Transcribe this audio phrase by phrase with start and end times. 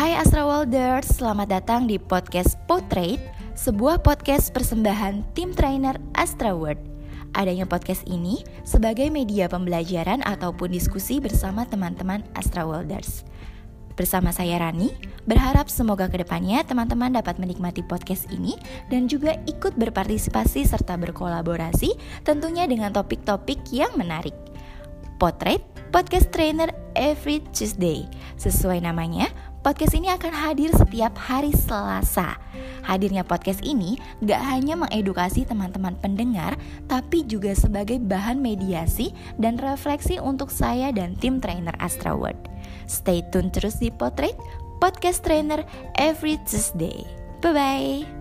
[0.00, 3.20] Hai Astra Worlders, selamat datang di podcast Portrait,
[3.52, 6.80] sebuah podcast persembahan tim trainer Astra World.
[7.36, 13.28] Adanya podcast ini sebagai media pembelajaran ataupun diskusi bersama teman-teman Astra Worlders.
[13.92, 14.88] Bersama saya Rani,
[15.28, 18.56] berharap semoga ke depannya teman-teman dapat menikmati podcast ini
[18.88, 24.32] dan juga ikut berpartisipasi serta berkolaborasi tentunya dengan topik-topik yang menarik.
[25.20, 28.06] Potret Podcast Trainer every Tuesday.
[28.38, 29.26] Sesuai namanya,
[29.60, 32.36] podcast ini akan hadir setiap hari Selasa.
[32.84, 36.56] Hadirnya podcast ini gak hanya mengedukasi teman-teman pendengar,
[36.88, 42.40] tapi juga sebagai bahan mediasi dan refleksi untuk saya dan tim trainer Astra World.
[42.88, 44.36] Stay tune terus di Potret
[44.80, 45.60] Podcast Trainer
[46.00, 47.04] every Tuesday.
[47.44, 48.19] Bye-bye.